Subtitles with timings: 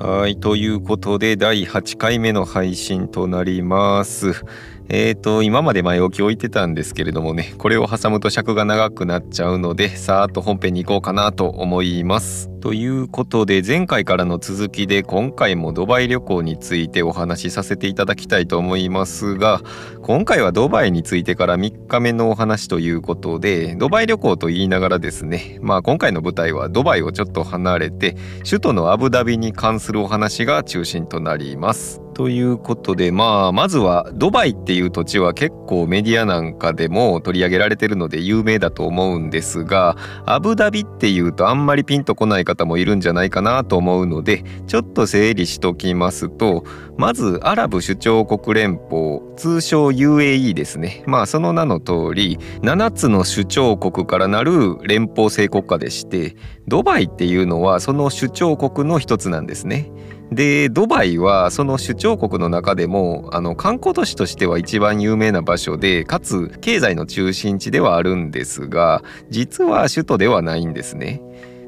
[0.00, 4.44] はいということで第8回目の配信となります。
[4.90, 12.50] えーと今まで前置き置いてたんですけれどもねこれを挟むと尺が長くなっちゃうのでさーっと本編に行こうかなと思います。
[12.60, 19.60] ということで前回からの続きで今回もドバイ旅行についてお話しさせていただきたいと思いますが
[20.02, 32.07] 今回はドバイについてから3日目のお話ということでドバイ旅行と言いながらですねまあ今回の舞台はドバイをちょっと離れて首都のアブダビに関するお話が中心となります。
[32.18, 46.64] ということでまあまずはドバイっていう土地は結構メディアなんかでも取り上げられてるので有名だと思うんですがアブダビっていうとあんまりピンとこない方もいるんじゃないかなと思うのでちょっと整理しときますと
[46.96, 56.34] まずアラブ首長国連邦通称 UAE ですねまあその名の通り7つの首長国からなる連邦制国家でして
[56.66, 59.92] ドバイっていうのはその首長国の一つなんですね。
[60.30, 71.22] でドバイはその首長国の中でもあの観光都市としては一番有名な場所でかつ経済の中心地ではあるんですが実は首都ではないんですね。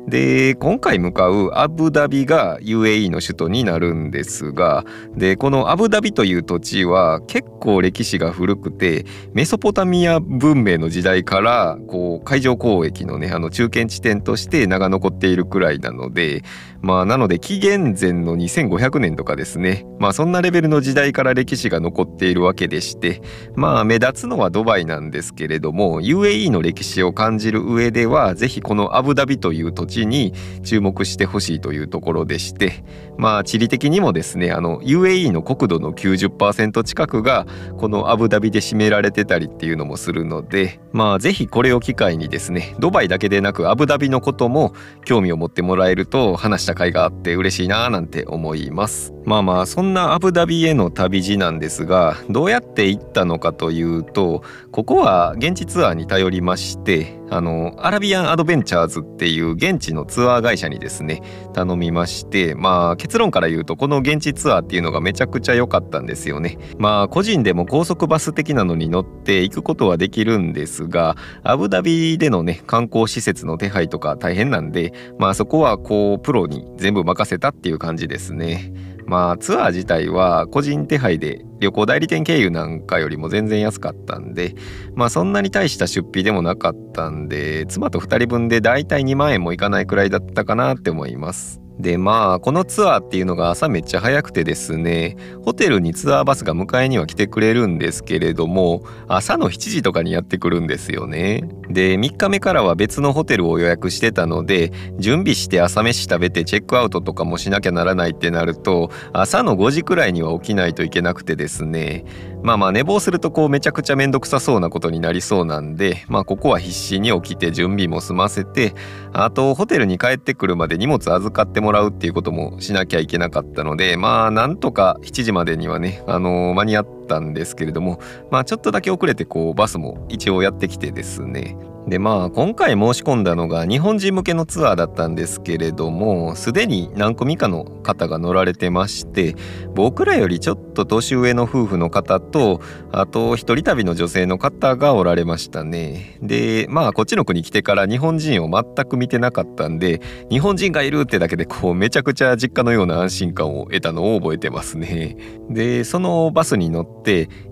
[0.09, 4.85] で今回向かうアブダビが UAE の首都になるんですが
[5.15, 16.43] でこのアブダビという土地は結構歴史が古くてメソポタミア文明の時代からこう海上交易のねあの中堅地点として名が残っているくらいなので
[16.81, 23.21] まあなので紀元前の2500年とかですねまあそんなレベルの時代から歴史が残っているわけでして
[23.55, 32.85] まあ目立つのはドバイなんですけれども UAE の歴史を感じる上ではぜひこのアブダビという土地に注目してほしいというところでして
[33.19, 37.47] まあ地理的にもですねあの UAE の国土の90%近くが
[37.79, 44.75] このアブダビで占められてたりっていうのもするのでまあぜひこれを機会にですねドバイだけでなくアブダビのことも
[45.05, 49.13] 興味を持ってもらえると話した甲斐があって嬉しいななんて思います。
[49.25, 61.23] まあまあそんなアブダビへの旅路なんですがどうやって行ったのかというとここは現地ツアーに頼りましてあのアラビアンアドベンチャーズっていう現地のツアー会社にですね
[61.53, 66.59] 頼みましてまあ結論から言うとこの現地ツアーっていうのがめちゃくちゃ良かったんですよね。
[66.79, 78.73] まあ個人でも高速バス的なのに乗って行くことはできるんですがアブダビでのね観光施設の手配とか大変なんでまあそこはこうプロに全部任せたっていう感じですね。
[79.11, 84.55] まあツアー自体は個人手配で旅行代理店経由なんかよりも全然安かったんで
[84.95, 91.60] まあそんなに大した出費でもなかったんで妻と2人分でだいたい2万円もいかないくらいだったかなって思います。
[91.81, 101.49] でまあこのツアーっていうのが朝めっちゃ早くてですねホテルにツアーバスが迎えには来てくれるんですけれども朝の7時とかにやってくるんですよね。
[101.69, 112.05] で3日目からは別のホテルを予約してたので準備して朝飯食べてチェックアウトとかもしなきゃならないってなると朝の5時くらいには起きないといけなくてですね。
[112.43, 118.75] まあまあ寝坊するとこうめちゃくちゃめんどくさそうなことになりそうなんでまあここは必死に起きて準備も済ませて
[119.13, 127.99] あとホテルに帰ってくるまで荷物預かってもらうっていうこともしなきゃいけなかったのでまあなんとか7時までにはねあのー、間に合ってたんですけれども
[128.31, 131.57] まあちょっとだけ遅れてこうバスも一応やってきてですね。
[131.89, 139.35] でまあ今回申し込んだのが日本人向けのツアーだったんですけれどもすでに何組かの方が乗られてまして
[139.75, 142.61] 僕らよりちょっと年上の夫婦の方と
[142.93, 146.19] あと一人旅の女性の方がおられましたね。
[146.23, 150.01] でまあこっちの国来てから日本人を全く見てなかったんで
[150.31, 155.17] 日本人がいるってだけでこうめちゃくちゃ実家のような安心感を得たのを覚えてますね。
[155.49, 157.00] でそのバスに乗って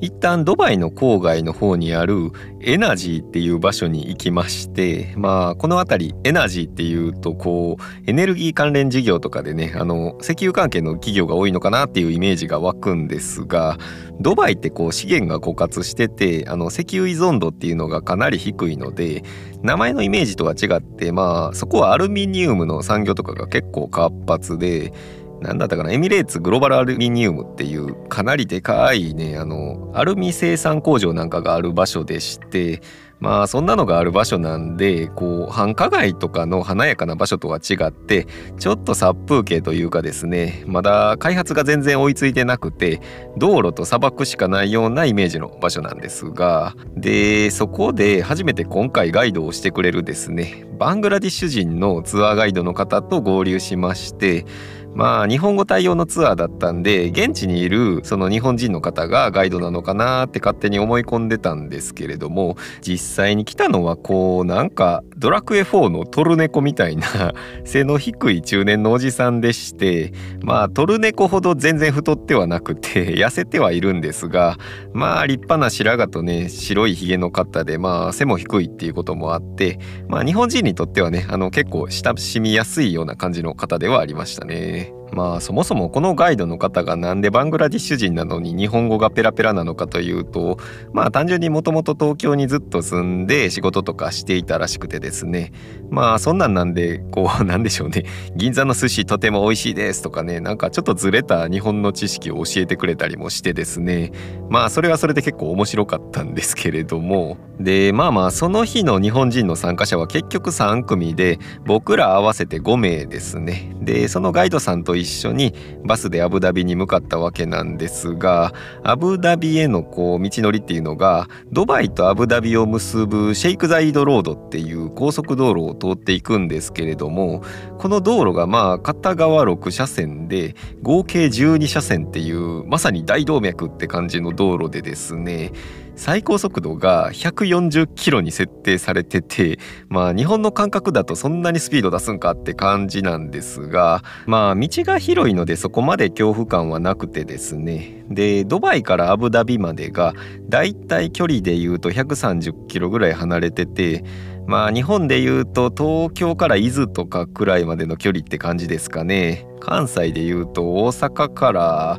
[0.01, 13.79] 一旦ドバイの郊外の方にあるエナジーっていう場所に行きましてまあこの辺りエナジーっていうとこうエネルギー関連事業とかでねあの石油関係の企業が多いのかなっていうイメージが湧くんですが
[14.21, 19.23] ドバイってこう資源が枯渇しててあの石油依存度っていうのがかなり低いので
[19.63, 24.93] 名前のイメージとは違ってまあそこはアルミニウムの産業とかが結構活発で
[25.41, 32.83] なんだったかなエミレーツグローバルアルミニウムっていうかなりでかいねあのアルミ生産工場なんかがある場所でして
[33.21, 38.27] まあそんなのがある場所なんでこう繁華街とかの華やかな場所とは違って
[38.59, 43.01] ちょっと殺風景というかですねまだ開発が全然追いついてなくて
[43.37, 54.47] 道路と砂漠しかないようなイメージの場所なんですがでそこで初めて今回ガイドをしてくれるですねバングラディッシュ人のツアーガイドの方と合流しまして
[54.95, 67.07] まあ日本語対応のツアーだったんで現地にいるその日本人の方がガイドなのかなって勝手に思い込んでたんですけれども実際に来たのはこうなんかドラクエ4のトルネコみたいな
[67.65, 70.13] 背の低い中年のおじさんでして
[70.43, 74.57] まあトルネコほど全然太ってはなくて痩せてはいるんですが
[74.93, 84.88] まあ立派な白髪とね白いひげの方でまあ背も低いっていうこともあってまあ日本人にとってはねあの結構親しみやすいような感じの方ではありましたね。
[85.19, 90.59] まあそもそもこのガイドの方がなんでバングラディッシュ人なのに日本語がペラペラなのかというと
[90.93, 95.51] まあ単純にもともと東京にずっと住んで仕事とかしていたらしくてですね。
[95.91, 98.05] まあそんなんなんでこうなんでしょうね。
[98.37, 100.39] 銀座の寿司とても美味しいですとかね。
[100.39, 104.13] なんかちょっとずれた日本の知識を教えてくれたりもしてですね。
[104.51, 107.39] まあそれはそれで結構面白かったんですけれども。
[107.59, 113.75] でまあまあその日の日本人の参加者は結局3組で僕ら合わせて5名ですね。
[113.81, 118.53] でそのガイドさんと一緒にバスでアブダビに向かったわけなんですが
[118.83, 127.43] アブダビへのこう道のりっていうのがドバイとアブダビを結ぶシェイクザイドロードっていう高速道路を通っていくんですけれども
[127.79, 135.53] この道路がまあ片側6車線で合計12車線っていうまさに大動脈って感じの道路でですね
[135.99, 139.59] 最高速度が140キロに設定されてて
[139.89, 148.05] まあ日本の感覚だとそんなにスピード出すんかって感じなんですがまあ道が広いのでそこまで恐怖感はなくてですね。
[148.09, 150.15] でドバイからアブダビまでが
[150.49, 154.05] だいたい距離で言うと130キロぐらい離れてて
[154.47, 159.47] まあ日本で言うと東京から伊豆とかくらいまでの距離って感じですかね。
[159.61, 161.99] 関西で言うと大阪から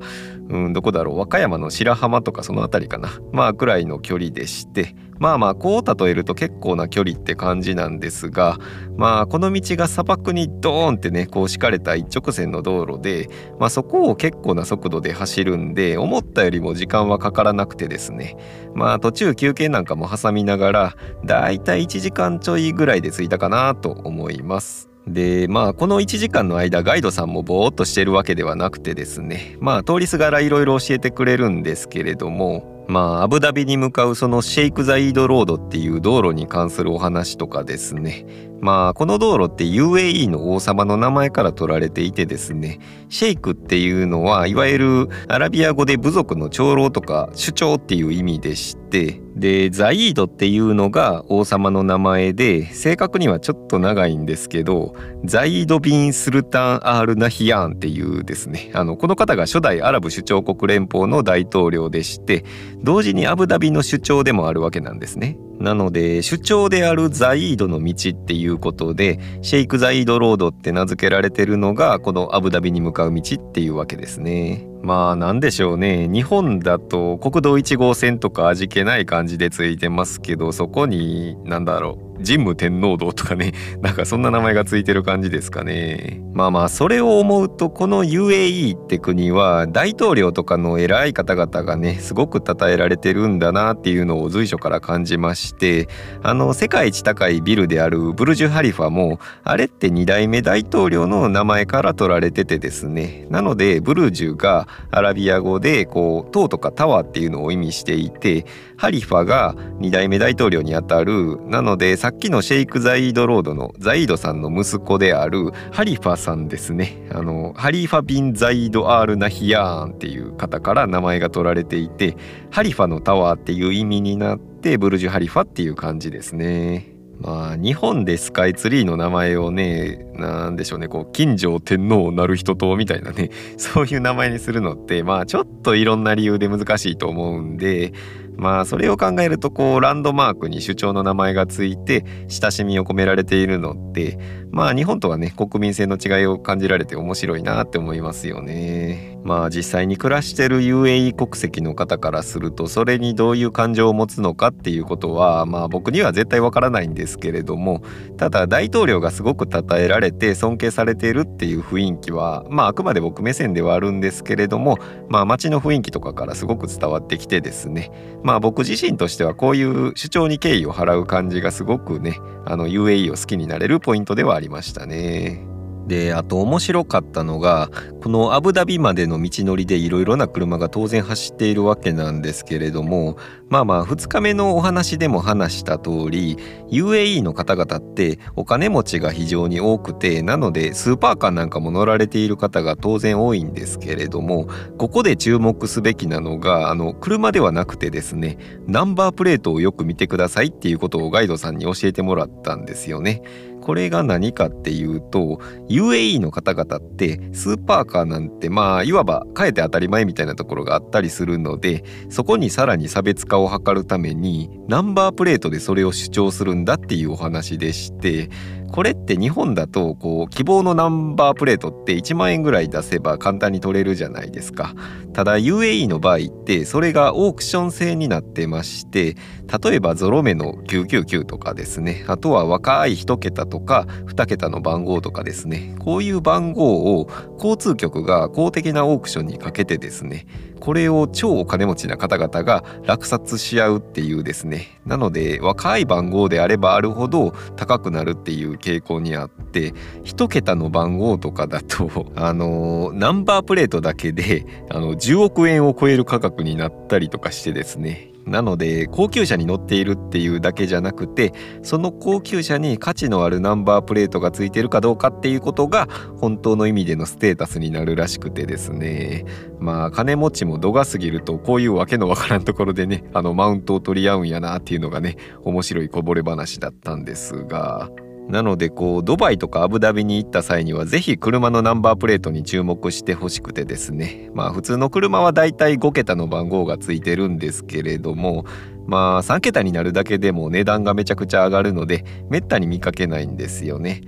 [0.50, 1.18] うん、どこだろう。
[1.18, 3.10] 和歌山の白浜とかその辺りかな。
[3.32, 4.96] まあくらいの距離でして。
[5.20, 8.58] まあまあこう例えると結構な距離って感じなんですが。
[8.98, 13.30] まあこの道が砂漠にドーンってねこう敷かれた一直線の道路で。
[13.60, 18.36] まあそこを結構な速度で走るんで思ったよりも時間はかからなくてですね。
[18.74, 24.89] まあ途中休憩なんかも挟みながらだいたい1時間ちょいぐらいで着いたかなと思います。
[25.14, 29.58] でまあこの1時間の間ガイドさんもぼーっとしてるわけではなくてですね。
[29.60, 38.26] まあ通りすがらいろいろ教えてくれるんですけれどもまあアブダビに向かうそのシェイク・ザ・イード・ロードっていう道路に関するお話とかですね。
[38.62, 42.80] まあこの道路って UAE の王様の名前から取られていてですね
[43.10, 62.44] シェイクっていうのはいわゆるアラビア語で部族の長老とか首長っていう意味でしてでザイードっていうのが王様の名前で正確にはちょっと長いんですけどザイード・ビン・スルタン・アール・ナヒヤーンっていうですねあのこの方が初代アラブ首長国連邦の大統領でして
[62.84, 65.38] 同時にアブダビの首長でもあるわけなんですね。
[65.60, 74.66] なので主張であるザイードの道っていういうことでシェイク・ザイードロードって名付けられてるのがこのアブダビに向かう道っていうわけですね。
[74.82, 86.22] まあなんでしょうね日本だと国道1号線とか味気ない感じでついてますけどそこに何だろう神武天皇堂とかね なんかそんな名前がついてる感じですかね。
[86.34, 95.88] まあまあそれを思うとこの UAE って国は大統領とかの偉い方々がねすごく称えられてるんだなっていうのを随所から感じまして
[96.22, 103.26] あの世界一高いビルであるブルジュ・ハリファもあれって2代目大統領の名前から取られててですね。
[103.30, 108.46] なのでブルジュがアラビア語でこう塔とかタワーっていうのを意味していて
[108.78, 111.40] ハリファが2代目大統領にあたる。
[111.48, 122.18] なのでさっきのシェイク・ザイードロードのザイードさんの息子であるハリファさんですねあのハリファ・ビン・ザイード・アール・ナヒヤーンっていう方から名前が取られていて
[122.50, 126.96] ハリファのタワーっていう意味になってブルジュ・ハリファっていう感じですね。
[127.20, 137.94] まあ日本でスカイツリーの名前をね何でしょうねこう金城天皇なる人とみたいなねそういう名前にするのってまあちょっといろんな理由で難しいと思うんで
[138.40, 144.18] まあそれを考えるとこうランドマークに首長の名前がついて親しみを込められているのって
[144.50, 149.20] まあ日本とはね国民性の違いを感じられて面白いなって思いますよね。
[149.24, 157.84] まあ実際に暮らしてる UAE 国籍の方からするとそれにどういう感情を持つのかっていうことはまあ僕には絶対わからないんですけれども
[158.18, 164.78] ただ大統領がすごく称えられて尊敬されているっていう雰囲気はまああくまで僕目線ではあるんですけれども
[165.10, 167.92] まあ街の雰囲気とかからすごく伝わってきてですね
[168.30, 175.59] まあ僕自身としてはこういう主張に敬意を払う感じがすごくねあの UAE を好きになれるポイントではありましたね。
[175.90, 177.70] であと面白かったのが
[178.02, 183.18] このアブダビまでの道のりでいろいろな車が当然走っているわけなんですけれども
[183.50, 186.38] まあまあ2日目のお話でも話した通り
[186.70, 203.24] UAE の方々ってお金持ちが非常に多くてなのでスーパーカーなんかも乗られている方が当然多いんですけれどもここで注目すべきなのがあの車ではなくてですねナンバープレートをよく見てくださいっていうことをガイドさんに教えてもらったんですよね。
[203.70, 218.32] これが何かっていうと UAE の方々ってスーパーカーなんてまあいわば変えて当たり前みたいなところがあったりするのでそこにさらに差別化を図るためにナンバープレートでそれを主張するんだっていうお話でして
[218.72, 224.74] これって日本だとこう希望のナンバープレートって1万円ぐらい出せば簡単に取れるじゃないですか。
[225.14, 229.16] ただ UAE の場合ってそれがオークション制になってまして
[229.64, 232.06] 例えばゾロ目の999とかですね。
[232.08, 235.76] あとは若い1桁とか2桁の番号とかですね。
[235.80, 240.28] こういう番号を交通局が公的なオークションにかけてですね
[240.60, 244.80] これを超お金持ちな方々が落札し合うっていうですね。
[244.86, 249.74] なので若い番号であればあるほど高くなるっていう傾向にあって
[250.04, 258.10] 1桁の番号とかだと あのナンバープレートだけであの10億円を超える価格になったりとかしてですね。
[258.30, 261.34] なので高級車に乗っているっていうだけじゃなくて
[261.64, 265.88] その高級車に価値のあるナンバープレートがついてるかどうかっていうことが
[266.20, 269.26] 本当の意味でのステータスになるらしくてですね
[269.60, 277.90] まあ金持ちも度が過ぎるとこういうわけのわからんところでねあのマウントを取り合うんやなっていうのがね面白いこぼれ話だったんですが。
[278.30, 288.46] なのでこうドバイとかアブダビに行った際には是非車のナンバープレートに注目してほしくてですねまあ普通の車はだいたい5桁の番号がついてるんですけれども
[288.86, 294.02] まあ3桁になるだけでも値段がめちゃくちゃ上がるのでめったに見かけないんですよね。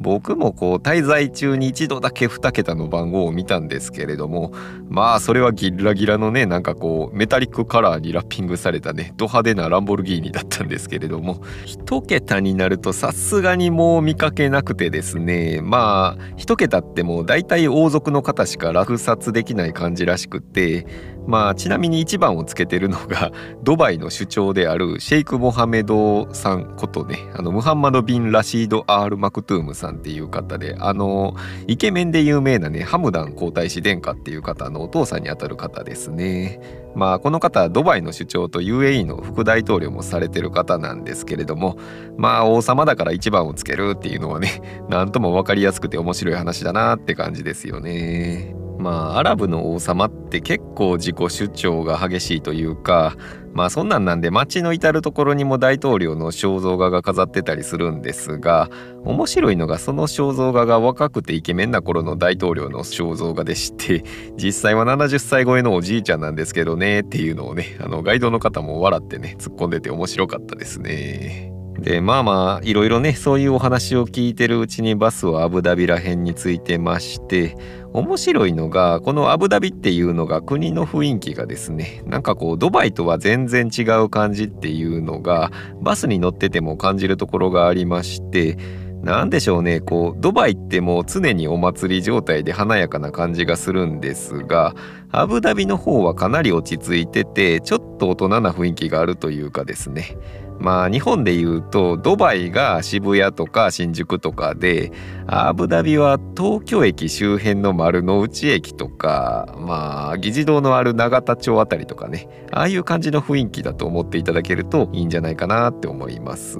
[0.00, 4.52] 僕もこう滞在中に一度だけ2桁の番号を見たんですけれども
[4.88, 11.36] まあそれはギラギラのねなんかこうメタリックカラーにラッピングされたねド派手なランボルギーニだったんですけれども
[11.66, 20.86] 1桁になるとさすがにもう見かけなくてですねまあ1桁ってもう大体王族の方しか落札できない感じらしくて
[21.28, 31.34] まあちなみに1番をつけてるのが ドバイの首長であるシェイク・モハメドさんことねあのムハンマド・ビン・ラシード・アール・マクトゥームさんっていう方であの
[31.66, 36.60] イケメンで有名なねハムダン皇太子殿下っていう方のお父さんにあたる方ですね。
[36.94, 41.78] まあこの方はドバイの首長と UAE の副大統領もされてる方なんですけれども
[42.16, 48.67] まあ王様だから一番をつけるっていうのはね何とも分かりやすくて面白い話だなって感じですよね。
[48.78, 53.16] まあアラブの王様って結構自己主張が激しいというか
[53.52, 58.70] まあそんなんなんで街の至る所にも大統領の肖像画が飾ってたりするんですが
[59.04, 64.04] 面白いのがその肖像画が若くてイケメンな頃の大統領の肖像画でして
[64.36, 71.57] 実際は70歳超えのおじいちゃんなんですけどねっていうのをねあのガイドの方も笑ってね突っ込んでて面白かったですね。
[71.78, 77.56] でまあまあいろいろねそういうお話を聞いてるうちにバスはアブダビら辺についてまして
[77.92, 88.58] 面白いのがこのアブダビっていうのが国の雰囲気がですねなんかこうドバイとは全然違う感じっていうのがバスに乗ってても感じるところがありまして
[89.02, 94.74] 何でしょうねこうドバイってもう常にお祭り状態で華やかな感じがするんですが
[95.12, 100.16] アブダビの方はかなり落ち着いててちょっと大人な雰囲気があるというかですね。
[100.58, 104.92] まあ日本でいうとドバイが渋谷とか新宿とかで
[105.26, 116.58] アブダビは東京駅周辺の丸の内駅とかまあ議事堂のある永田町あたりとかねああいう感じの雰囲気だと思っていただけるといいんじゃないかなって思います。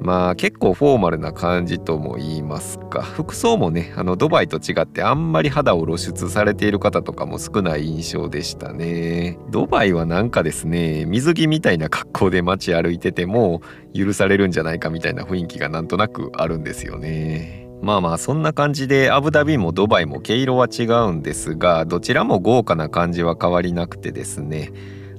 [0.00, 3.02] まあ結構フォーマルな感じとも言いますか。
[3.02, 9.38] 服装もねあのドバイと違ってあんまり肌を露出されている方とかも少ない印象でしたね。
[9.50, 13.60] ドバイはなんかですね水着みたいな格好で街歩いてても
[13.94, 17.68] 許されるんじゃないかみたいな雰囲気がなんとなくあるんですよね。
[17.82, 24.72] まあまあそんな感じでアブダビもドバイも毛色は違うんですがどちらも豪華な感じは変わりなくてですね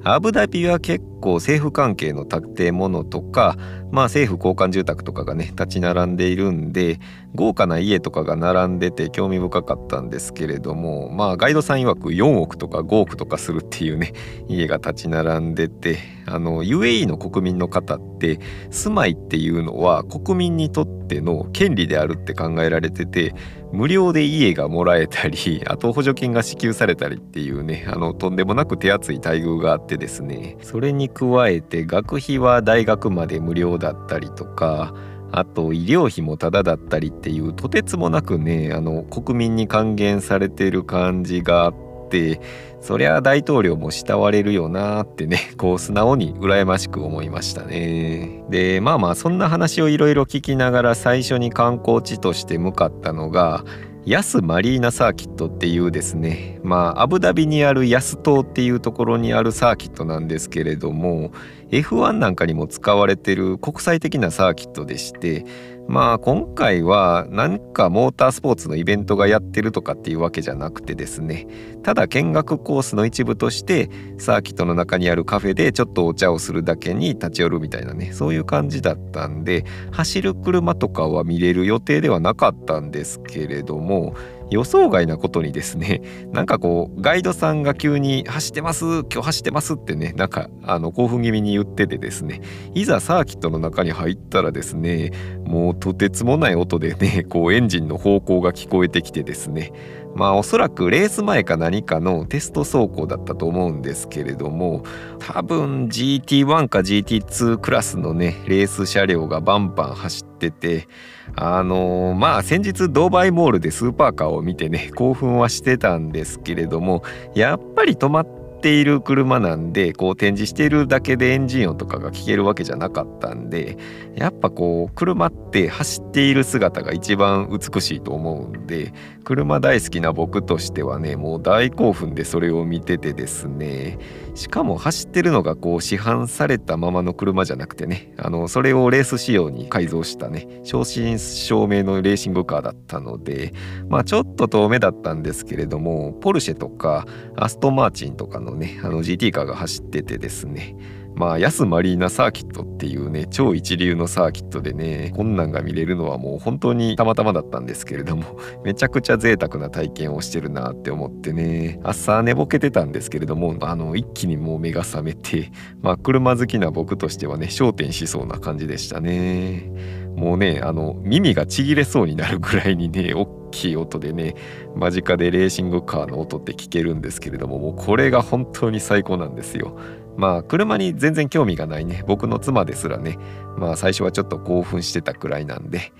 [0.03, 3.55] アブダビは結構政府関係の建物とか、
[3.91, 6.99] まあ、政府交換住宅とかがね立ち並んでいるんで
[7.33, 14.13] 豪華な家とかが並んでて興味深かったんですけれどもまあガイドさん曰く4億とか5億とかするっていうね
[14.49, 23.33] 家が立ち並んでてあの UAE の国民の方って住まいっていうのは国民にとっての権利であるって考えられてて
[23.71, 34.93] 無料で家がもらえたり あと補助金が支給されたりっていうねあのとんでもなく手厚い待遇があってですねそれに加えて学費は大学まで無料だったりとか
[35.31, 41.73] あと医療費もタダだったりっていうとてつもなくねあの国民に還元されてる感じがあっ
[42.09, 42.41] て
[42.81, 48.43] そりゃ大統領も慕われるよなってね こう素直に羨ましく思いましたね。
[48.49, 53.63] でまあまあそんな話をいろいろ聞きながら最初に観光地として向かったのが
[54.05, 61.31] ヤスマリーナサーキットっていうですねまあアブダビにあるヤス島っていうところにあるサーキットなんですけれども
[61.71, 65.45] F1 なんかにも使われてる国際的なサーキットでして
[65.87, 71.47] まあ今回は何かモータースポーツのイベントがやってるとかっていうわけじゃなくてですね
[71.83, 84.15] ただ見学コースの一部としてサーキットの中にあるカフェでちょっとお茶をするだけに立ち寄るみたいなねそういう感じだったんで走る車とかは見れる予定ではなかったんですけれども
[84.51, 92.41] 予想外なことにですね なんかこうガイドさんが急に「走ってます今日走ってます」ってねなんかあの興奮気味に言っててですね
[92.75, 95.11] いざサーキットの中に入ったらですね
[95.45, 99.71] もうとてつもない音でね こうエンジンの方向が聞こえてきてですね
[100.15, 104.83] まあおそらくレース前か何かのテスト走行だったと思うんですけれども
[105.19, 110.87] 多分 GT1 か GT2 クラスのねレース車両がバンバン走ってて
[111.35, 117.03] あのー、まあ先日ドーバイモールでスーパーカーを見てね興奮はしてたんですけれども
[117.35, 123.77] やっぱり止まってている車なんでこう展示しているだけでエンジン音とかが聞けるわけじゃなかったんで
[124.15, 133.97] やっぱこう車って走っている姿が一番美しいと思うんで車大好きな僕としてはねもう大興奮でそれを見ててですね
[134.33, 143.53] しかも走ってるのがこう市販されたままの車じゃなくてねあのそれをレース仕様に改造したね正真正銘のレーシングカーだったので
[143.89, 150.75] まあちょっと遠目だったんですけれどもポルシェとかアストンマーチンとかのねあの GT カーが走っててですね
[151.15, 165.51] まあヤスマリーナサーキットっていうね超一流のサーキットでねこんなんが見れるのはもう本当にたまたまだったんですけれども めちゃくちゃ贅沢な体験をしてるなって思ってね朝寝ぼけてたんですけれどもあの一気にもう目が覚めて
[165.81, 169.71] まあ車好きな僕としてはね焦点しそうな感じでしたね
[170.15, 174.35] もうねあの耳がちぎれそうになるぐらいにね 大きい音でね
[174.75, 179.77] 間近でレーシングカーの音って聞けるんですけれどももうこれが本当に最高なんですよ。
[180.17, 182.03] まあ車に全然興味がないね。
[182.07, 183.17] 僕の妻ですらね。
[183.57, 185.91] まあ最初はちょっと興奮してたくらいなんで。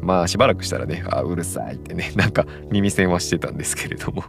[0.00, 2.12] まあしばらくしたらねあうるさいってね。
[2.16, 4.24] なんか耳栓はしてたんですけれども。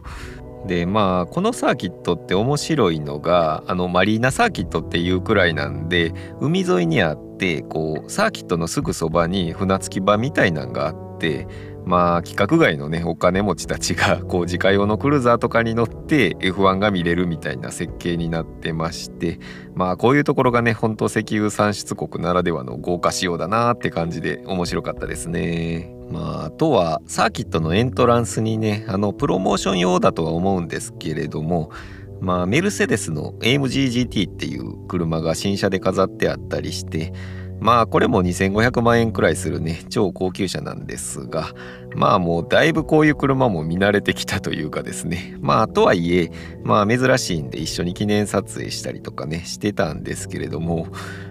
[0.66, 11.46] でまあこのサーキットって面白いのがあのマリーナサーキットっていうくらいなんで海沿いにあってこうサーキットのすぐそばに船着き場みたいなんがあって
[11.86, 19.38] まあ規格外のねお金持ちたちがこう自家用のクルーザーとかに乗って F1 が見れるみたいな設計になってまして
[19.74, 25.94] まあこういうところがね本当石油産出国ならではの豪華仕様だなって感じで面白かったですね。
[26.10, 31.70] まああとはサーキットのエントランスにねあのプロモーション用だとは思うんですけれども
[32.20, 37.12] まあメルセデスの AMG GT っていう車が新車で飾ってあったりして
[37.64, 41.48] まあこれも2500万円くらいするね超高級車なんですが
[41.96, 45.36] まあもうだいぶこういう車も見慣れてきたというかですね。
[45.40, 46.30] まあとはいえ
[46.62, 50.88] まあ珍しいんで一緒に記念撮影したりとかねしてたんですけれども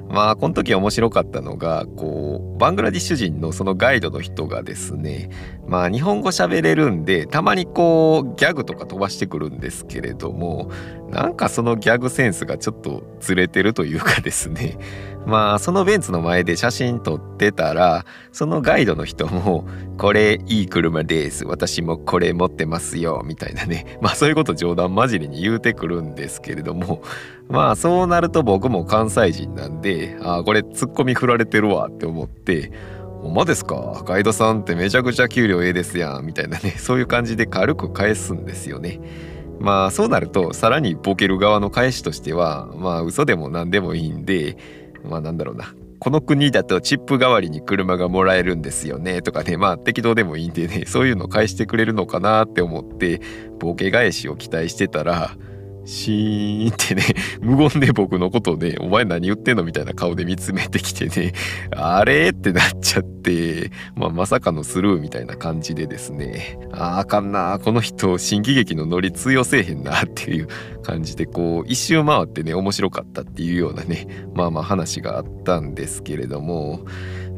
[0.09, 5.29] まあこの時面白かったのがこうバングラディッシュ人のそのガイドの人がですね
[5.67, 10.71] まあ日本語喋れるんでたまにこうギャグとか飛ばしてくるんですけれども
[11.09, 14.77] なんかそのギャグセンスがちょっとずれてるというかですね。
[15.25, 19.65] まあそのベンツの前で写真撮ってたらそのガイドの人も
[19.97, 21.45] 「これいい車です。
[21.45, 23.97] 私もこれ持ってますよ」みたいなね。
[24.01, 27.01] まあそういうこと冗談交じりに言うてくるんですけれども。
[27.49, 32.71] まあそうなると僕も関西人なんでああこれツッコミ振られてるわって思って
[33.21, 34.01] ほんまですか？
[34.05, 36.71] ガイドさんってめちゃくちゃ給料ええですやんみたいなね。
[36.77, 38.99] そういう感じで軽く返すんですよね。
[39.59, 44.57] まあそうなるとさらにボケる側の返しとしてはまあ嘘でも何でもいいんで
[45.03, 45.73] まあなんだろうな。
[45.99, 49.21] この国だとチップ代わりに車がもらえるんですよね。
[49.21, 49.55] とかね。
[49.55, 50.83] まあ適当でもいいんでね。
[50.85, 53.21] そういうの返してくれるのかなって思って
[53.59, 55.37] ボケ返しを期待してたら
[55.85, 57.03] シーンってね、
[57.41, 61.33] 無言で僕のことをね、お前何言ってんのみたいな顔で見つめてきてね、
[61.71, 70.47] あれってなっちゃって、まあ、まさかのスルーみたいな感じでですね、ああかんな、この人、新喜劇のノリ通用せえへんなっていう
[70.83, 76.85] 感じで、こう、一周回ってね、面白かったっていうようなね、まあまあ話があったんですけれども、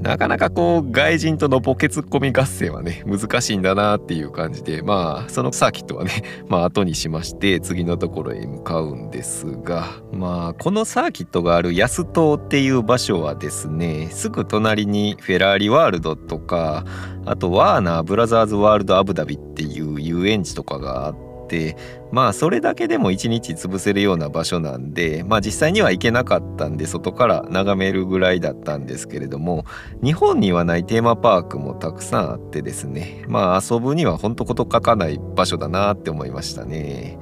[0.02, 6.12] なかなかこう外人とのボケツッコミ合戦はね難しいんだなっていう感じでまあそのサーキットはね
[6.48, 16.86] まあ後にしまして次のところへ向かうんですがまあこのサーキットがある安島っていう場所はですねすぐ隣にフェラーリワールドとか
[17.26, 21.78] あとワーナーブラザーズワールドアブダビっていう遊園地とかがあってって
[22.12, 29.66] まあそれだけでも一日潰せるような場所なんでまあ実際には行けなかったんで外から眺めるぐらいだったんですけれども
[30.04, 37.18] 日本にはないテーマパークもたくさんあってですねまあ遊ぶにはほんと事欠かない場所だなって思いましたね。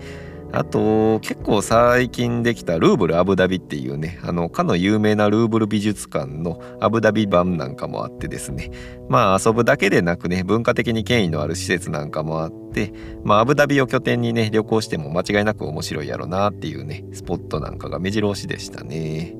[0.54, 8.70] あと結構最近できたルーブルアブダビっていうねあのかの有名なルーブル美術館のアブダビ版なんかもあってですね
[9.10, 19.36] まあ遊ぶだけでなくね文化的に権威のある施設なんかもあってまあアブダビを拠点にね旅行しても間違いなく面白いやろなっていうねスポットなんかが目白押しでしたね。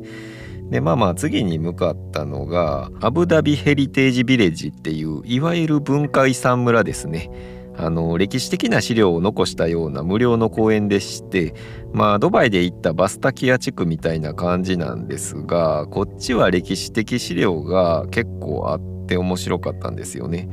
[0.72, 7.30] でまあまあ次に向かったのがアブダビヘリテージビレッジっていういわゆる文化遺産村ですね。
[7.78, 11.54] あの歴史的な資料を残したような無料の公園でして
[11.92, 20.50] まあドバイで行ったバスタキア地区みたいな感じなんですがこっちは歴史的資料が結構あって面白かったんですよね。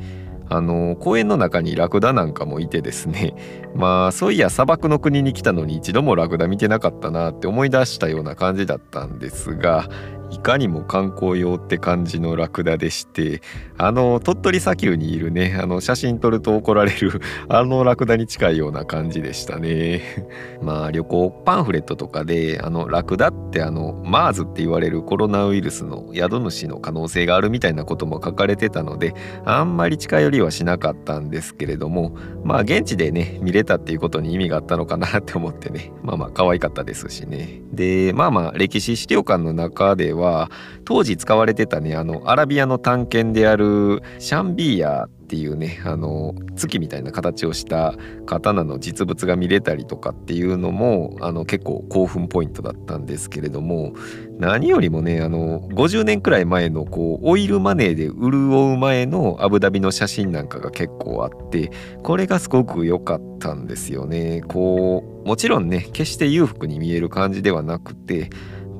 [0.53, 3.33] あの公園の中にラクダなんかもいてですね
[3.73, 9.87] まあそういや砂漠の国に来たのに一度もラクダ見てなかったなって思い出したような感じだったんですが
[10.31, 13.41] いかにも観光用って感じのラクダでして
[13.77, 20.01] あの鳥取砂丘にいるねあの写真撮ると怒られる あのラクダに近いような感じでしたね。
[20.63, 29.13] まあ旅行パンフレットとかであのラクダってあのマーズって言われるコロナウイルスの宿主の可能性があるみたいなことも書かれてたので
[29.43, 32.15] あんまり近寄りはしなかったんですけれども
[32.45, 35.91] まあ現地でね見れたっていうことに意味があったのかなって思ってね。
[36.03, 37.61] まあまあ可愛かったですしね。
[37.73, 40.49] でまあまあ歴史資料館の中ではは
[40.85, 53.93] 当時使われてたねあのアラビアの探検であるシャンビーヤっていうねあの月みたいな形をした刀の実物が見れたりとかっていうのもあの結構興奮ポイントだったんですけれども
[54.39, 61.71] 何よりもねあの50年くらい前のこうオイルマネーで潤う前のアブダビの写真なんかが結構あって
[62.03, 64.41] これがすごく良かったんですよね。
[64.41, 68.29] こうもちろんね決して裕福に見える感じではなくて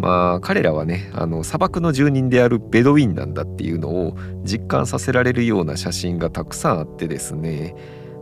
[0.02, 7.76] まあ彼らはねあの砂漠の住人であるベドウィンなんだっていうのを実感させられるような写真がたくさんあってですね。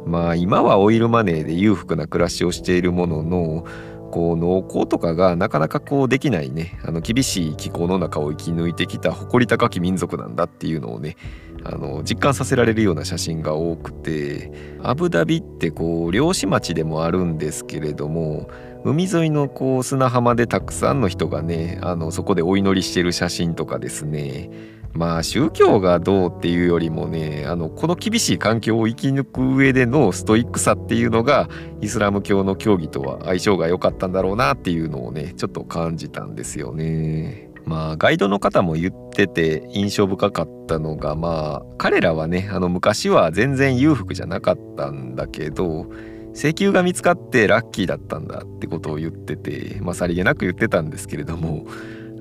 [0.06, 3.66] まあ今はオイルマネーで裕福な暮らしをしているものの
[4.12, 11.16] こう農耕とかがなかなかこうできないねあの厳しい気候の中を生き抜いてきた誇り高き民族なんだっていうのをね
[11.64, 18.50] あの実感させられるような写真が多くてアブダビってこう漁師町でもあるんですけれども
[18.84, 24.50] 海沿いのこう砂浜でたくさんの人がねあのそこでお祈りしてる写真とかですね
[24.94, 31.50] まあ宗教がどうっていうよりもねあのこの厳しい環境を生き抜く上でのストイックさっていうのが
[31.82, 37.50] イスラム教の教義とは相性が良かったんだろうなっていうのをねちょっと感じたんですよね。
[37.66, 45.86] まあガイドの方も言ってて印象深かったのがまあ彼らはねあの昔は全然裕福じゃなかったんだけど
[46.34, 51.66] 石油が見つかってラッキーだったんだってことを言ってて、まあ、さりげなく言ってたんですけれども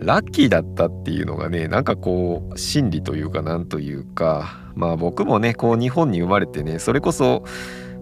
[0.00, 7.44] ラッキーだったっていうのがねなんかこう真理というかなんというかまあ僕もねこう日本に生まれてねそれこそ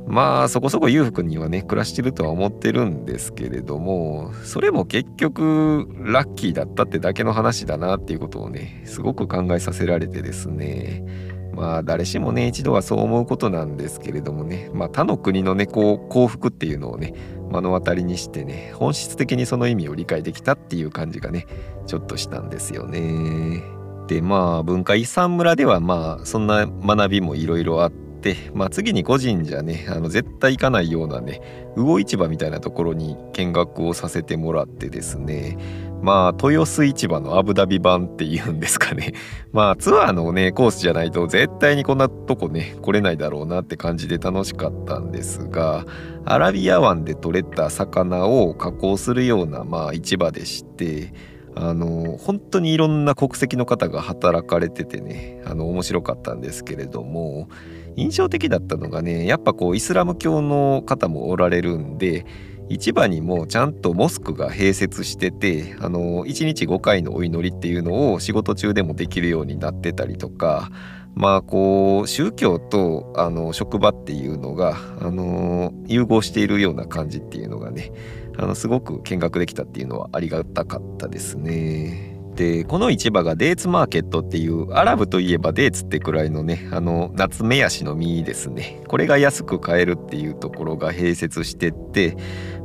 [0.07, 11.36] まあそこそこ裕福にはね暮らしてるとは思ってるんですけれどもそれも結局ラッキーだったってだけの話だなっていうことをねすごく考えさせられてですね。
[11.57, 17.15] まあ誰しもね一度はそう思うことなんですけれどもね、まあ、他の国のねこう幸福っていうのをね
[17.51, 21.47] 目の当たりにしてね本質的にその意味を理解できたっていう感じがね
[21.87, 23.63] ちょっとしたんですよね。
[24.07, 31.41] でまあ文化遺産村ではまあそんな学びもいろいろあって、まあ、次に個人じゃねあの絶対行かないようなね
[31.77, 35.59] 魚市場みたいなところに見学をさせてもらってですね
[36.03, 39.15] まあ豊洲市場のアブダビ版っていうんですかね。
[39.53, 45.85] まあツアーのねコースじゃないと絶対にこんなとこね来れないだろうなって感じで楽しかったんですが
[46.25, 51.13] アラビア湾で取れた魚を加工するようなまあ市場でして
[51.59, 57.49] あの本当にいろんな国籍の方が働かれててねあの面白かったんですけれども
[57.97, 62.27] 印象的だったのがねやっぱこうイスラム教の方もおられるんで
[62.69, 70.71] 市場にもちゃんとモスクが併設しててあの1日5回のお祈りっていうのを仕事中でもできるようになってたりとか
[71.15, 77.93] まあこう宗教とあの職場っていうのがあの融合しているような感じっていうのがね
[78.37, 82.16] あのすごく見学できたっていうのはありがたかったですね。
[82.37, 88.83] でこの市場がデーツマーケットっていうアラブといえばデーツってくらいのねあの夏目ヤシの実ですね。
[88.89, 92.17] これが安く買えるっていうところが併設してって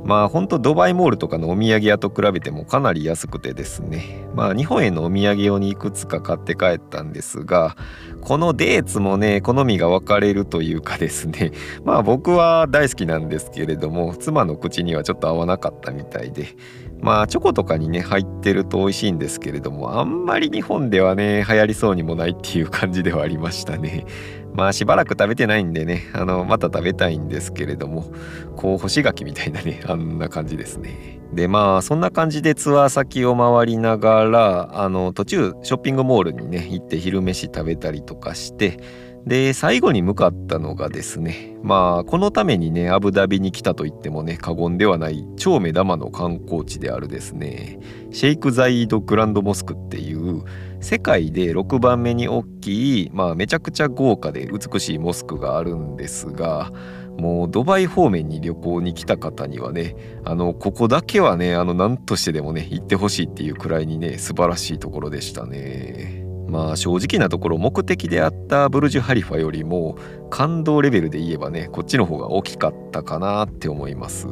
[0.04, 4.28] まあほんとドバイモールとかのお土産屋と比べてもかなり安くてですね。
[4.36, 7.78] まあ日本へのお土産用にいくつか買って帰ったんですが
[8.20, 11.54] このデーツもね好みが分かれるというかですね。
[11.86, 16.58] まあ僕は大好きなんですけれども妻の口にはちょっと合わなかったみたいで。
[17.02, 24.06] まあチョコとかにね入ってると美味しいんですけれどもあんまり日本ではね流行りそうにもないっていう感じではありましたね。
[24.54, 28.12] まあしばらく食べてないんでねあのまた食べたいんですけれども
[28.56, 31.20] こう干し柿みたいなね あんな感じですね。
[31.34, 38.78] でまあそんな感じでツアー先を回りながらあの途中ショッピングモールにね行って昼飯食べたりとかして
[39.26, 47.80] で最後に向かったのがですねまあこのためにねアブダビに来たと言ってもね過言ではない超目玉の観光地であるですね
[48.12, 50.44] シェイク・ザイード・グランド・モスクっていう
[50.80, 56.72] 世界で6番目に大きい、まあ、めちゃくちゃ豪華で美しいモスクがあるんですが
[57.18, 66.21] もうドバイ方面に旅行に来た方にはねあのここだけはねあの何としてでもね行ってほしいっていうくらいにね素晴らしいところでしたね。
[66.52, 69.98] まあ正直なところ目的であったブルジュ・ハリファよりも
[70.30, 74.28] 感動レベルで言えばねこっちの方が大きかったかなって思います。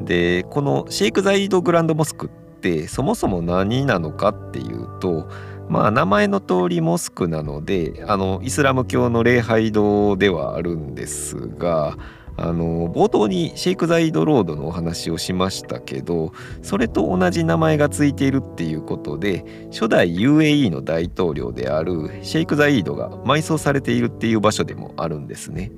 [0.00, 5.28] でこのシェイク・ザイード・グランド・モスクってそもそも何なのかっていうと
[5.68, 11.98] まあ名前の通りモスクなのであのイスラム教の礼拝堂ではあるんですが
[12.36, 25.70] あの冒頭にシェイク・ザイード・ロードのお話をしましたけどそれと同じ名前がついているっていうことで初代 UAE の大統領であるシェイク・ザイードが埋葬されているっていう場所でもあるんですね。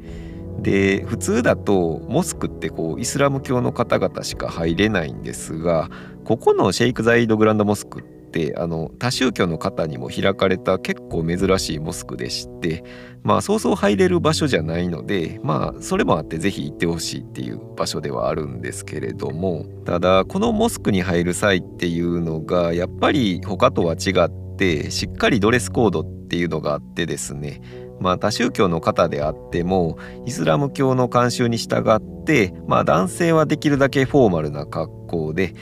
[0.58, 5.90] で普通だとモスクってこうイスラム教の方々しか入れないんですが
[6.24, 8.15] ここのシェイク・ザイード・グランド・モスクって
[8.56, 12.84] あの多宗教の方にも開かれた結構珍しいモスクでして
[13.22, 27.60] まあそうそう入れる場所じゃないのでまあそれもあって是非行ってほしいっていう場所ではあるんですけれどもただこのモスクに入る際っていうのがやっぱり他とは違ってしっかりドレスコードっていうのがあってですね
[28.00, 35.54] まあ他宗教の方であってもイスラム教の慣習に従ってまあ男性はできるだけフォーマルな格好で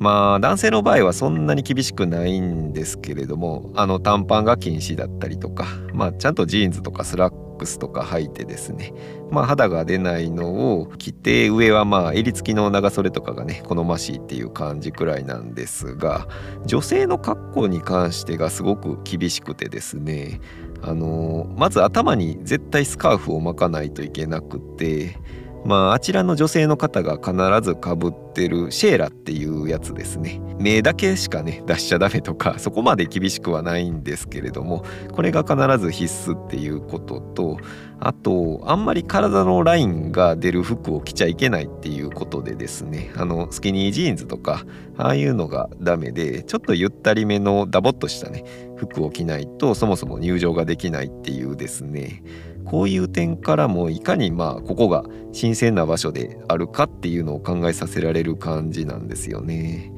[0.00, 8.94] まあ男性の場合はそんなに厳しくないんですけれどもあの短パンが禁止だったりとか、まあ、ちゃんとジーンズとかスラックスとか履いてですね、
[9.30, 16.26] まあ、肌が出ないのを着て上はまあ襟付きの長袖とかがね好ましいっていう感じくらいなんですが
[16.64, 20.40] 女性の格好に関してがすごく厳しくてですね
[20.80, 25.18] あのまず頭に絶対スカーフを巻かないといけなくて
[25.64, 30.40] まああちらの女性の方が必ずかぶってるシェーラっていうやつですね。
[30.58, 37.56] 目だけしかね出しちゃダメとか そこまで厳しくはないんですけれどもこれが必ず必須っていうことと
[37.98, 44.64] あとあんまり体のラインが出る服を着ちゃいけないっていうことでですねあのスキニージーンズとか
[44.98, 48.44] ああいうのがダメでちょっとゆったりめのダボっとしたね
[48.76, 52.22] 服を着ないとそもそも入場ができないっていうですね。
[52.64, 59.92] こういう点からもいかにまあここが新鮮な場所であるかっていうのを考えさせられる感じなんですよね。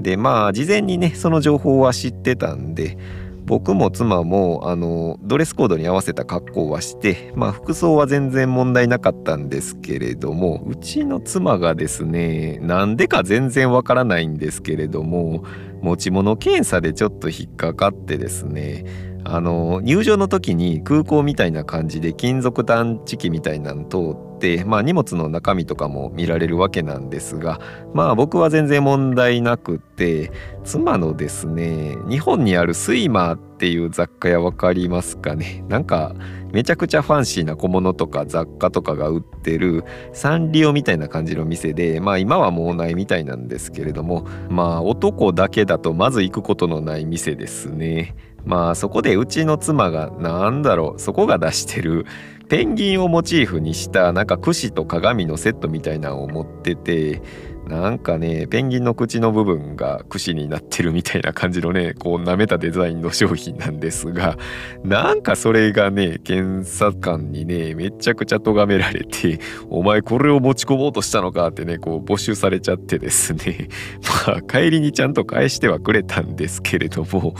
[0.00, 2.98] でまあ事前にねその情報は知ってたんで
[3.46, 15.44] 僕も妻もあのドレスコードに合わせた格好はしてまあ服装は全然問題なかったんですけれどもうちの妻がですねなんでか全然わからないんですけれども
[15.80, 18.84] 持ち物検査でちょっと引っかかってですね
[19.28, 27.60] あの入場の時に空港みたいな感じで金属探知機みたいなの通って、まあ、荷物の中身とかも見られるわけなんですが
[27.94, 30.30] まあ僕は全然問題なくて
[30.64, 35.64] 妻のですね日本にあるスイマーっていう雑貨屋分かりますかね？
[35.68, 36.14] なんか
[36.52, 48.14] めちゃくちゃファンシーな小物とか雑貨とかが売ってるサンリオみたいな感じの店でまあ今はもうないみたいなんですけれどもまあ男だけだとまず行くことのない店ですね。
[48.46, 52.06] まあそこでうちの妻が何だろうそこが出してる
[52.48, 57.20] ペンギンをモチーフにしたなんか櫛と鏡のセットみたいなのを持ってて
[57.66, 64.38] なんかねペンギンの口の部分が櫛になってるみたいな感じのねこう舐めたデザインの商品なんですが
[64.84, 73.68] なんかそれがね検査官にねめちゃくちゃ咎められて「お前これを持ち込もうとしたのか」ってねこう募集されちゃってですね。
[74.28, 77.34] まあ帰りにちゃんと返してはくれたんですけれども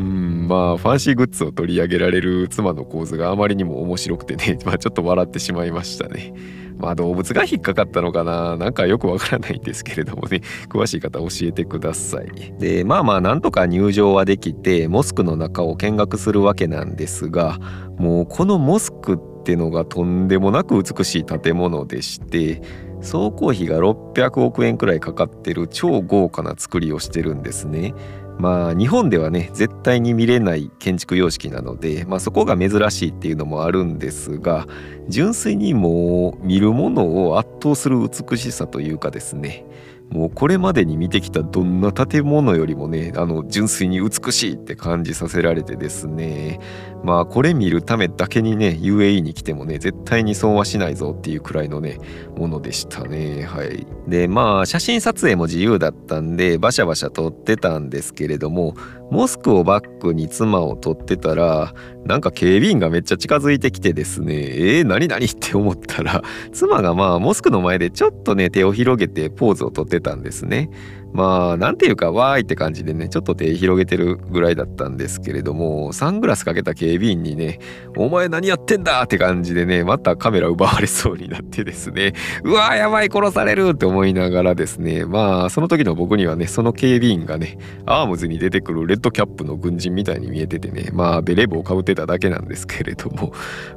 [0.00, 6.32] うんまあファンシーグッズを取り上げられる妻の構図があまりにも面白くてね、 まあ、ちょっと笑ってしまいましたね。
[6.78, 8.56] まあ動物が引っかかったのかな？
[8.56, 17.58] なんかよくわからないんですけれどもね詳しい方教えてくださいでまあまあなんとか入場はできてモスクの中を見学するわけなんですが
[17.98, 22.62] もうこのモスクってのがとんでもなく美しい建物でして
[23.02, 27.94] 総工費が600億円くらいかかってる超豪華な作りをしてるんですね。
[28.38, 34.66] まあ日本ではね絶対に見れない建築様式なので、まあ、そこが珍しいっていうのもあるんですが
[35.08, 39.64] 純粋にも見るものを圧倒する美しさというかですね
[40.10, 46.58] もうこれまでに見てきたどんな建物よりもねあの純粋に美しいって感じさせられてですね。
[47.04, 51.98] まあこれ見るためだけにね UAE に来てもね絶対に損はしないぞっていうくらいのね
[52.36, 53.44] ものでしたね。
[53.44, 53.86] はい。
[54.08, 58.74] でまあ写真撮影も自由だったんでバシャバシャ撮ってたんですけれども
[59.10, 61.72] モスクをバックに妻を撮ってたら
[62.04, 64.34] なんか警備員がめっちゃ近づいてきてですね。
[64.34, 70.70] えー、何々って思ったら妻がまあモスクの前でちょっとね手を広げてポーズをとってたんですね。
[71.12, 77.58] まあなんていうかわーいって感じでねちょっと手広げてるぐらいだったんですけれどもサングラスかけた警備員にね
[77.96, 82.12] 「お前何やってんだ!」って感じでねまたカメラ奪われそうになってですね
[82.44, 93.32] うわーやばい殺されるって思いながらですねまあその時の僕にはねその警備員がねアームズに出てくるレッドキャップの軍人みたいに見えててねまあベレー帽をかぶってただけなんですけれども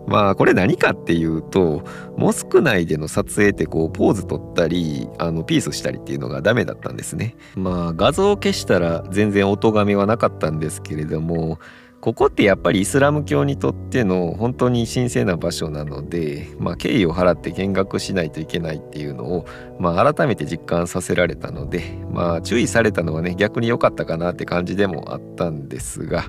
[0.08, 1.84] まあこれ何かっていうと
[2.18, 7.36] モスク内での撮影ってこうポーズ取ったりあのピースしたりっていうのがダメだったんですねね。
[7.56, 11.60] まあ画像を消したら全然音がみはなかったんですけれども
[12.04, 19.46] ここってやっぱりイスラム教にとっての本当に神聖な場所なので、まあ、敬意を払って見学しないといけないっていうのを、
[19.80, 26.26] まあ、改めて実感させられたので、まあ、注意されたのはね逆に良かったかなって感じでもあったんですが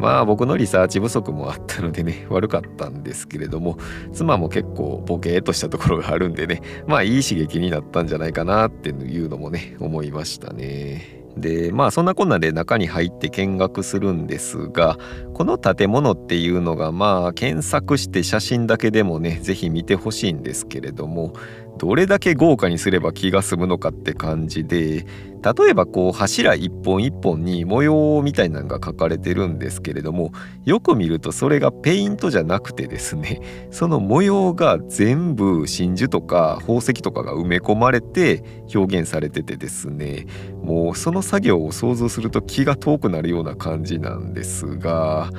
[0.00, 3.78] まあ僕のリサーチ不足もあったのでね 悪かったんですけれども
[4.12, 11.20] 妻も結構ボケーっとしたところがあるんでねまあいい刺激になったんじゃないかなっていうのもね思いましたね。
[11.36, 14.98] でまあそんなこんなで中に入って見学するんですが
[15.32, 21.34] この建物っていうのがまあ検索して写真だけでもね是非見てほしいんですけれども
[21.78, 25.06] どれだけ豪華にすれば気が済むのかって感じで
[25.42, 30.32] 例えばこう柱一本一本に模様みたいなのが書かれてるんですけれども
[30.64, 33.40] よく見るとそれがペイントじゃなくてですね
[33.72, 40.26] その模様が全部真珠とか宝石とかが埋め込まれて表現されててですね
[40.62, 45.30] もうその作業を想像すると気が遠くなるような感じなんですが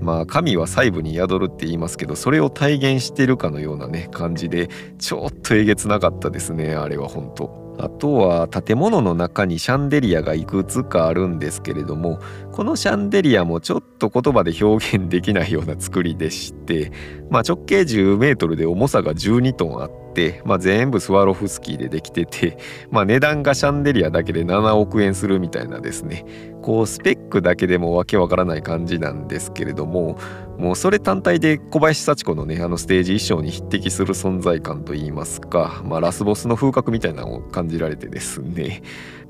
[0.00, 4.68] まあ神は細部に宿るって言いますけどそれを体現してるかのようなね感じで
[4.98, 7.67] ちょっとえげつなかったですねあれは本当。
[7.78, 12.18] あとは建物の中にシャンデリアがいくつかあるんですけれども
[12.52, 16.90] このシャンデリアもちょっと言葉で表現できないような作りでして、
[17.30, 20.07] まあ、直径10メートルで重さが12トンあって、
[20.44, 22.58] まあ、全部スワロフスキーでできてて、
[22.90, 26.24] まあ、値段がシャンデリアだけで7億円するみたいなですね。
[26.62, 30.18] こうスペックだけでもわけわからない感じなんですけれども
[30.58, 38.82] もうそれ単体で小林幸子のねあのステージ衣装に匹敵する存在感といいますか、まあ、ラスボスの風格みたいなのを感じられてですね。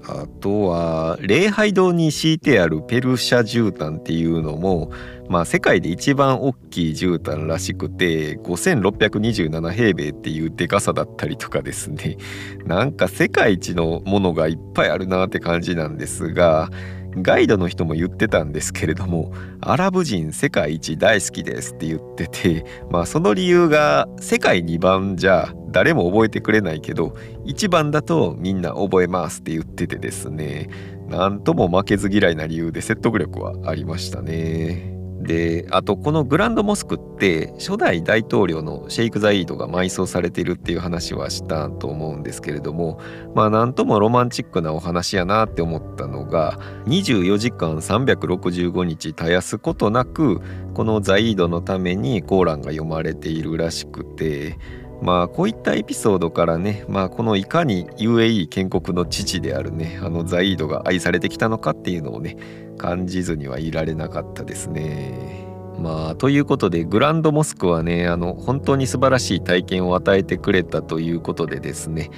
[0.06, 4.90] あとは礼拝堂に敷いてあるペルシャ絨毯っていうのも、
[5.28, 12.16] まあ、世界で一番大きい絨毯らしくて5627平米っていうでかさだったりとかですね
[12.66, 16.70] なんか世界一のものがいっぱいあるなって感じなんですが
[17.16, 27.14] ガイドの人も言ってたんですけれどもアラブ人世界一大好きですって言っててまあその理由が世界2番じゃ誰も覚えてくれないけど
[27.46, 30.68] 1番だとみんな覚えますって言っててですね
[31.08, 34.97] なんとも負けず嫌いな理由で説得力はありましたね。
[35.20, 43.00] であとこのグランドモスクって初代大統領のシェイク・ザイードが埋葬されているっていう話はしたと思うんですけれども
[43.34, 50.40] まあなんともロマンチックなお話やなって思ったのが24時間365日絶やすことなく
[50.74, 54.56] このザイードのためにコーランが読まれているらしくて
[55.00, 62.36] まあこういったエピソードからね、まあ、このいかに UAE 建国の父であるねあのザイードが愛されてきたのかっていうのをね
[62.78, 65.46] 感じずにはいられなかったですね。
[65.78, 72.10] まあということでグランドモスクはねあの本当に素晴らしい体験を与えてくれたということでですね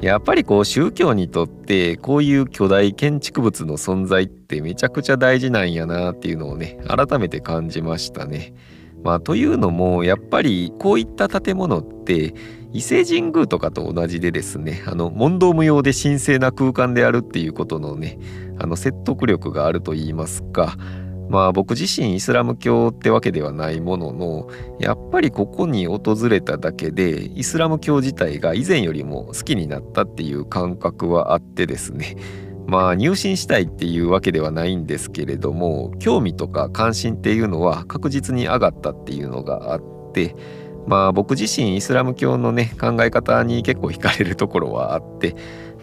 [0.00, 8.52] やっぱりこう宗教にとってこういう巨大建築物の存在ってめちゃくちゃ大事なんやなっていうのをね改めて感じましたね。
[9.04, 12.34] まあ、というのもやっぱりこういった建物って
[12.72, 18.18] 伊勢神宮とかと同じでですねあの問答無用で神聖な空間であるっていうことのね
[18.58, 20.76] あの説得力があると言いますか
[21.28, 24.48] まあ僕自身イスラム教ってわけではないものの
[24.80, 32.16] やっぱりここに訪れただけでイスラム教自体が以前よりも好きになったっていう感覚はあってですね
[32.66, 40.34] まあ入信したいっていうわけではないんですけれども興味とか関心っていうのは確実に上がったっていうのがあって
[40.86, 45.34] まあ僕自身イスラム教のね考え方に結構惹かれるところはあって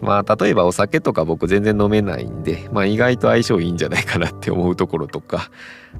[0.02, 5.50] まあ例えばお酒とか僕全然飲めないんで、まあ、意外と相性いいんじゃないかなって思うところとか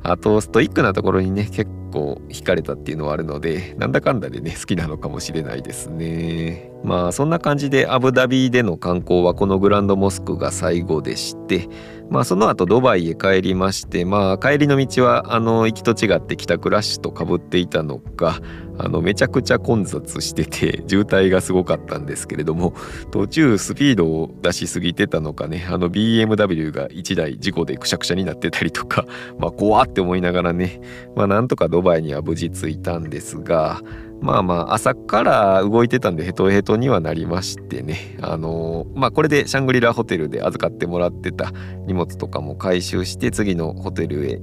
[0.02, 6.72] あとストイックなところにね結構惹かれたっていうのはあるのでなんだかんだでね好きなのかもしれないですね。
[6.82, 11.68] まあそんな感じでアブダビでの観光はこのグランドモスクが最後でして
[12.12, 18.38] まあその後ドバイへ帰りましてまあ帰りの道はあの行きと違って帰宅ラッシュとかぶっていたのか
[18.78, 22.74] あのめちゃくちゃ混雑してて渋滞がすごかったんですけれども
[23.10, 29.06] 途中スピードを出しすぎてたのかねあの BMW が1台事故でくしゃくしゃになってたりとか
[29.38, 30.82] まあ怖って思いながらね
[31.16, 33.80] まあなんとかドバイには無事着いたんですが
[34.22, 38.16] まあまあ朝から動いてたんでヘトヘトにはなりましてね。
[38.22, 41.52] あのまあこれでシャングリラホテルで預かってもらってた
[41.86, 44.40] 荷物とかも回収して次のホテルへ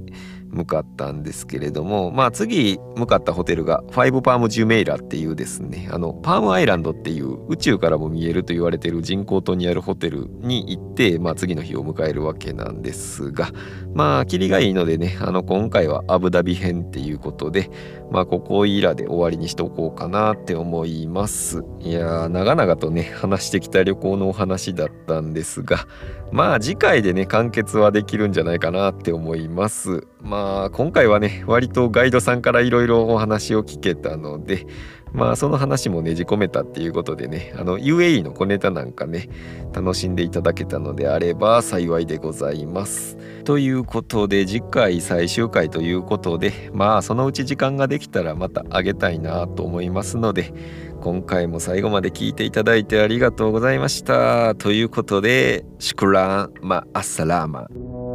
[0.50, 13.50] 向かったんですけれどもまあ次向かったホテルがファイブパーム・ジュメイラっていうですねあのパームアイランドっていう宇宙からも見えると言われてる人工島にあるホテルに行って、まあ、次の日を迎えるわけなんですが
[13.94, 17.70] まあ霧がいいのでねあの今回はアブダビ編っていうことで
[18.10, 21.62] まあここいらで終わりにしておこうかなって思います。
[21.80, 25.86] いやー長々とね話してきた旅行のお話だったんですが
[26.32, 30.06] まあ次回でね完結はできるんじゃないかなって思います。
[30.22, 34.66] まあ今回はね割とガイドさんからいろいろお話を聞けたので
[35.12, 39.28] まあその話もねじ込めたっていうことでねあの UAE の小ネタなんかね
[39.72, 43.16] 楽しんでいただけたのであれば幸いでございます。
[43.44, 50.52] ということで次回最終回ということでまあそのうち時間ができたらまたあげたいなと思いますので
[51.00, 54.54] 今回も最後まで聞いていただいてありがとうございました。
[54.54, 58.09] ということでシュクランマアッサラーマ。